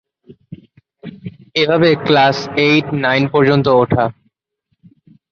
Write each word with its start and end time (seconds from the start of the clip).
এভাবে 1.55 1.89
class 2.05 2.37
eight nine 2.65 3.23
পর্যন্ত 3.33 3.67
ওঠা। 3.81 4.05